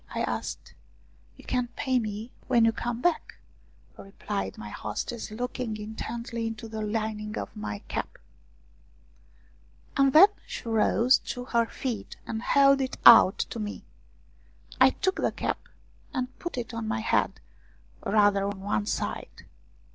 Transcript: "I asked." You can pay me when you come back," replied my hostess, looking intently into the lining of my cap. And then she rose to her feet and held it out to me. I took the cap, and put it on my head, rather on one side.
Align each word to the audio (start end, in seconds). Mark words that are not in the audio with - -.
"I 0.15 0.21
asked." 0.23 0.73
You 1.37 1.43
can 1.45 1.67
pay 1.75 1.99
me 1.99 2.31
when 2.47 2.65
you 2.65 2.71
come 2.71 3.01
back," 3.03 3.35
replied 3.95 4.57
my 4.57 4.69
hostess, 4.69 5.29
looking 5.29 5.77
intently 5.77 6.47
into 6.47 6.67
the 6.67 6.81
lining 6.81 7.37
of 7.37 7.55
my 7.55 7.83
cap. 7.87 8.17
And 9.95 10.11
then 10.11 10.29
she 10.47 10.67
rose 10.67 11.19
to 11.19 11.45
her 11.45 11.67
feet 11.67 12.17
and 12.25 12.41
held 12.41 12.81
it 12.81 12.97
out 13.05 13.37
to 13.53 13.59
me. 13.59 13.83
I 14.79 14.89
took 14.89 15.17
the 15.21 15.31
cap, 15.31 15.59
and 16.15 16.35
put 16.39 16.57
it 16.57 16.73
on 16.73 16.87
my 16.87 17.01
head, 17.01 17.39
rather 18.03 18.43
on 18.45 18.59
one 18.59 18.87
side. 18.87 19.45